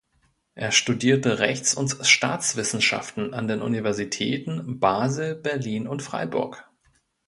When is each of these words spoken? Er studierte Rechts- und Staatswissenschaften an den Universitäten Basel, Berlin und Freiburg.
Er 0.55 0.71
studierte 0.71 1.37
Rechts- 1.37 1.75
und 1.75 1.95
Staatswissenschaften 2.07 3.35
an 3.35 3.47
den 3.47 3.61
Universitäten 3.61 4.79
Basel, 4.79 5.35
Berlin 5.35 5.87
und 5.87 6.01
Freiburg. 6.01 6.67